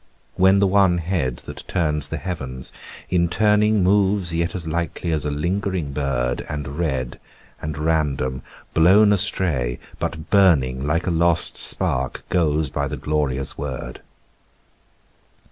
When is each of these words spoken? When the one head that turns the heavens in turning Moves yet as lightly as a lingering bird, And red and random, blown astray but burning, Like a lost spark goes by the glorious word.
When 0.33 0.57
the 0.57 0.65
one 0.65 0.97
head 0.97 1.43
that 1.45 1.63
turns 1.67 2.07
the 2.07 2.17
heavens 2.17 2.71
in 3.09 3.29
turning 3.29 3.83
Moves 3.83 4.33
yet 4.33 4.55
as 4.55 4.67
lightly 4.67 5.11
as 5.11 5.25
a 5.25 5.29
lingering 5.29 5.91
bird, 5.93 6.43
And 6.49 6.79
red 6.79 7.19
and 7.61 7.77
random, 7.77 8.41
blown 8.73 9.13
astray 9.13 9.77
but 9.99 10.31
burning, 10.31 10.87
Like 10.87 11.05
a 11.05 11.11
lost 11.11 11.55
spark 11.55 12.27
goes 12.29 12.71
by 12.71 12.87
the 12.87 12.97
glorious 12.97 13.59
word. 13.59 14.01